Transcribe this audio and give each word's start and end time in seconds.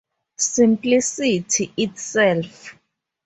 Simplicity 0.39 1.71
itself. 1.77 2.73